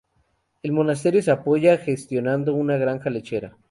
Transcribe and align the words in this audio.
El 0.63 0.71
monasterio 0.71 1.21
se 1.21 1.29
apoya 1.29 1.77
gestionando 1.77 2.55
una 2.55 2.75
granja 2.77 3.11
lechera. 3.11 3.55